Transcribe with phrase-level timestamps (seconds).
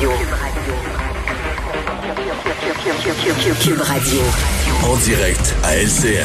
[0.00, 0.12] Radio.
[3.60, 4.20] Cube Radio.
[4.82, 6.24] En direct à LCN.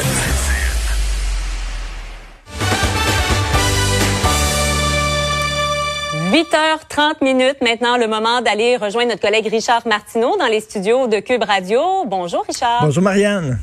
[6.32, 11.20] 8h30 minutes maintenant, le moment d'aller rejoindre notre collègue Richard Martineau dans les studios de
[11.20, 12.06] Cube Radio.
[12.06, 12.82] Bonjour Richard.
[12.82, 13.58] Bonjour Marianne.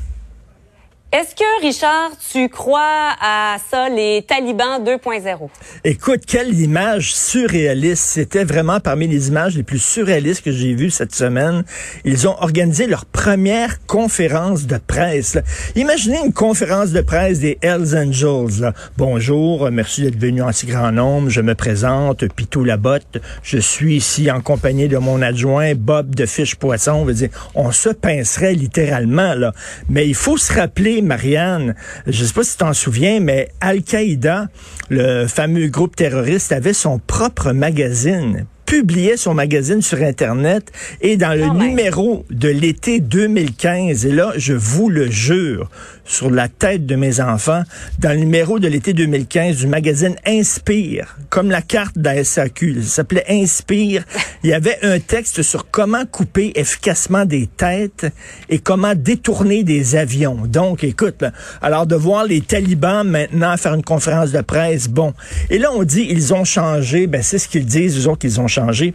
[1.13, 5.47] Est-ce que, Richard, tu crois à ça, les talibans 2.0?
[5.83, 8.03] Écoute, quelle image surréaliste.
[8.03, 11.65] C'était vraiment parmi les images les plus surréalistes que j'ai vues cette semaine.
[12.03, 15.37] Ils ont organisé leur première conférence de presse.
[15.75, 18.73] Imaginez une conférence de presse des Hells Angels.
[18.97, 21.29] Bonjour, merci d'être venu en si grand nombre.
[21.29, 23.19] Je me présente, Pitou Labotte.
[23.43, 26.93] Je suis ici en compagnie de mon adjoint, Bob de Fiche Poisson.
[26.93, 29.53] On, veut dire, on se pincerait littéralement, là.
[29.89, 31.75] Mais il faut se rappeler Marianne,
[32.07, 34.47] je ne sais pas si tu t'en souviens, mais Al-Qaïda,
[34.89, 41.37] le fameux groupe terroriste, avait son propre magazine publiait son magazine sur Internet et dans
[41.37, 45.69] le numéro de l'été 2015, et là, je vous le jure,
[46.05, 47.63] sur la tête de mes enfants,
[47.99, 52.45] dans le numéro de l'été 2015 du magazine Inspire, comme la carte de ça
[52.83, 54.03] s'appelait Inspire,
[54.43, 58.05] il y avait un texte sur comment couper efficacement des têtes
[58.49, 60.45] et comment détourner des avions.
[60.45, 61.23] Donc, écoute,
[61.61, 65.13] alors de voir les talibans maintenant faire une conférence de presse, bon.
[65.49, 68.39] Et là, on dit, ils ont changé, ben c'est ce qu'ils disent, eux autres, ils
[68.39, 68.93] ont changé.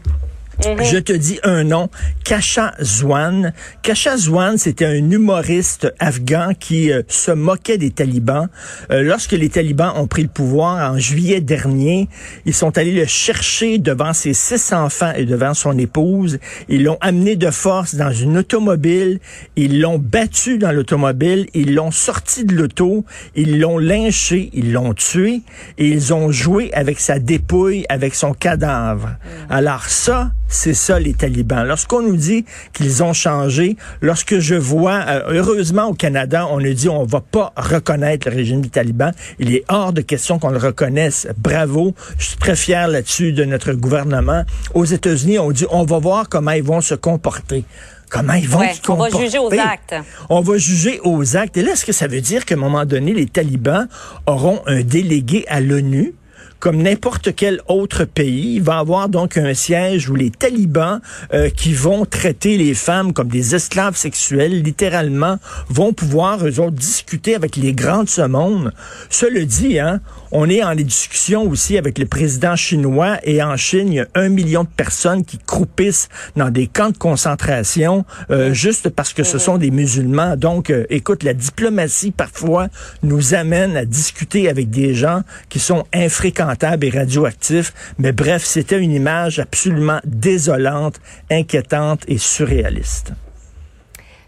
[0.65, 0.83] Mhm.
[0.83, 1.89] Je te dis un nom,
[2.25, 3.53] Kasha Zwan.
[3.83, 8.49] Kasha Zwan, c'était un humoriste afghan qui euh, se moquait des talibans.
[8.91, 12.09] Euh, lorsque les talibans ont pris le pouvoir en juillet dernier,
[12.45, 16.41] ils sont allés le chercher devant ses six enfants et devant son épouse.
[16.69, 19.21] Ils l'ont amené de force dans une automobile.
[19.55, 21.47] Ils l'ont battu dans l'automobile.
[21.55, 23.05] Ils l'ont sorti de l'auto.
[23.37, 24.51] Ils l'ont lynché.
[24.55, 25.43] Ils l'ont tué.
[25.79, 29.07] Et ils ont joué avec sa dépouille, avec son cadavre.
[29.09, 29.47] Mhm.
[29.51, 31.67] Alors ça, c'est ça les talibans.
[31.67, 36.75] Lorsqu'on nous dit qu'ils ont changé, lorsque je vois, euh, heureusement au Canada, on nous
[36.75, 39.13] dit on va pas reconnaître le régime des talibans.
[39.39, 41.29] Il est hors de question qu'on le reconnaisse.
[41.37, 44.45] Bravo, je suis très fier là-dessus de notre gouvernement.
[44.75, 47.65] Aux États-Unis, on dit on va voir comment ils vont se comporter
[48.11, 49.15] comment ils vont se comporter.
[49.15, 49.95] On va juger aux actes.
[50.31, 51.57] On va juger aux actes.
[51.57, 53.87] Et là, est-ce que ça veut dire qu'à un moment donné, les talibans
[54.27, 56.15] auront un délégué à l'ONU
[56.61, 58.57] comme n'importe quel autre pays.
[58.57, 61.01] Il va avoir donc un siège où les talibans
[61.33, 66.77] euh, qui vont traiter les femmes comme des esclaves sexuels, littéralement, vont pouvoir, eux autres,
[66.77, 68.73] discuter avec les grands de ce monde.
[69.11, 73.89] Cela dit, hein, on est en discussion aussi avec le président chinois et en Chine,
[73.89, 78.53] il y a un million de personnes qui croupissent dans des camps de concentration euh,
[78.53, 80.37] juste parce que ce sont des musulmans.
[80.37, 82.69] Donc, euh, écoute, la diplomatie parfois
[83.03, 86.48] nous amène à discuter avec des gens qui sont infréquents
[86.83, 87.73] et radioactif.
[87.99, 91.01] Mais bref, c'était une image absolument désolante,
[91.31, 93.13] inquiétante et surréaliste.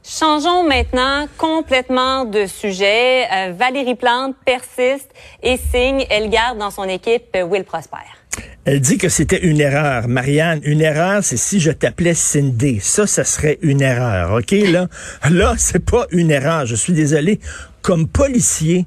[0.03, 3.25] Changeons maintenant complètement de sujet.
[3.33, 5.11] Euh, Valérie Plante persiste
[5.43, 6.05] et signe.
[6.11, 7.99] Elle garde dans son équipe Will Prosper.
[8.65, 10.09] Elle dit que c'était une erreur.
[10.09, 12.81] Marianne, une erreur, c'est si je t'appelais Cindy.
[12.81, 14.33] Ça, ça serait une erreur.
[14.33, 14.89] OK, là?
[15.31, 16.67] Là, c'est pas une erreur.
[16.67, 17.41] Je suis désolé.
[17.83, 18.87] Comme policier,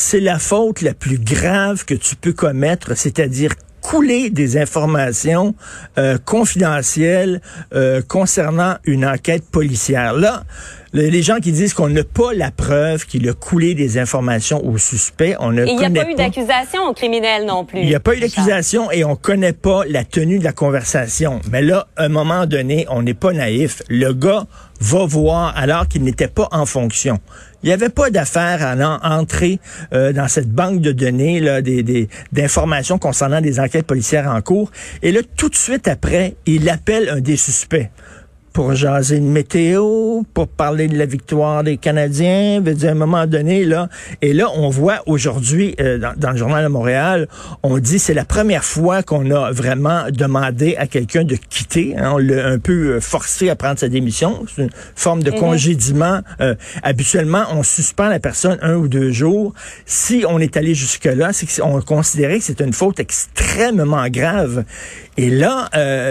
[0.00, 3.52] c'est la faute la plus grave que tu peux commettre, c'est-à-dire
[3.82, 5.54] couler des informations
[5.98, 7.42] euh, confidentielles
[7.74, 10.14] euh, concernant une enquête policière.
[10.14, 10.44] Là,
[10.92, 14.76] les gens qui disent qu'on n'a pas la preuve qu'il a coulé des informations au
[14.76, 17.80] suspect, on ne Il n'y a pas eu d'accusation au criminel non plus.
[17.80, 21.40] Il n'y a pas eu d'accusation et on connaît pas la tenue de la conversation.
[21.50, 23.82] Mais là, à un moment donné, on n'est pas naïf.
[23.88, 24.46] Le gars
[24.80, 27.20] va voir alors qu'il n'était pas en fonction.
[27.62, 29.60] Il n'y avait pas d'affaire à entrer
[29.92, 34.72] euh, dans cette banque de données là, des, d'informations concernant des enquêtes policières en cours.
[35.02, 37.90] Et là, tout de suite après, il appelle un des suspects
[38.52, 42.96] pour jaser une météo, pour parler de la victoire des Canadiens, veut dire à un
[42.96, 43.88] moment donné là.
[44.22, 47.28] Et là, on voit aujourd'hui euh, dans, le journal de Montréal,
[47.62, 51.94] on dit c'est la première fois qu'on a vraiment demandé à quelqu'un de quitter.
[51.96, 52.12] Hein.
[52.14, 54.44] on l'a un peu euh, forcé à prendre sa démission.
[54.54, 55.38] C'est une forme de mhm.
[55.38, 56.20] congédiement.
[56.40, 59.54] Euh, habituellement, on suspend la personne un ou deux jours.
[59.86, 64.64] Si on est allé jusque là, c'est qu'on considérait que c'est une faute extrêmement grave.
[65.16, 65.68] Et là,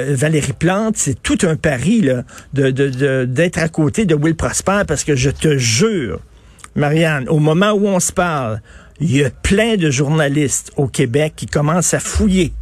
[0.10, 2.24] Valérie Plante, c'est tout un pari là
[2.54, 6.20] d'être à côté de Will Prosper parce que je te jure,
[6.76, 8.62] Marianne, au moment où on se parle,
[9.00, 12.54] il y a plein de journalistes au Québec qui commencent à fouiller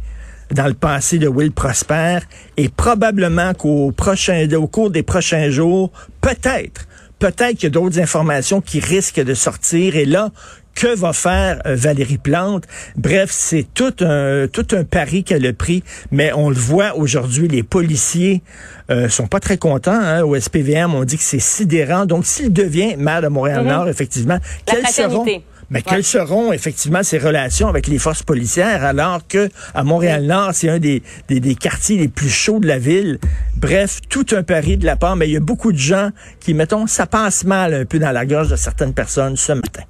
[0.50, 2.20] dans le passé de Will Prosper
[2.56, 6.87] et probablement qu'au prochain, au cours des prochains jours, peut-être,
[7.18, 10.30] peut-être qu'il y a d'autres informations qui risquent de sortir et là,
[10.74, 12.64] Que va faire euh, Valérie Plante?
[12.94, 15.82] Bref, c'est tout un, tout un pari qu'elle a pris,
[16.12, 18.42] mais on le voit aujourd'hui, les policiers
[18.88, 19.90] euh, sont pas très contents.
[20.00, 22.06] Hein, au SPVM, on dit que c'est sidérant.
[22.06, 23.90] Donc, s'il devient maire de Montréal-Nord, Mhm.
[23.90, 24.38] effectivement,
[24.68, 25.24] La quels seront...
[25.70, 25.84] Mais Ouais.
[25.86, 30.78] quelles seront effectivement ses relations avec les forces policières alors que à Montréal-Nord, c'est un
[30.78, 33.18] des, des, des quartiers les plus chauds de la ville?
[33.56, 36.10] Bref, tout un pari de la part, mais il y a beaucoup de gens
[36.40, 39.82] qui, mettons, ça passe mal un peu dans la gorge de certaines personnes ce matin.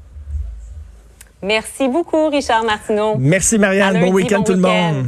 [1.42, 3.16] Merci beaucoup, Richard Martineau.
[3.16, 5.06] Merci Marianne, bon week-end bon tout le monde.